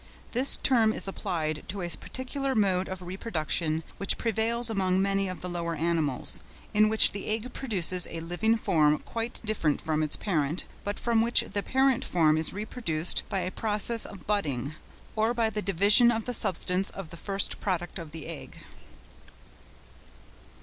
[0.31, 5.41] —This term is applied to a peculiar mode of reproduction which prevails among many of
[5.41, 6.41] the lower animals,
[6.73, 11.21] in which the egg produces a living form quite different from its parent, but from
[11.21, 14.73] which the parent form is reproduced by a process of budding,
[15.15, 18.57] or by the division of the substance of the first product of the egg.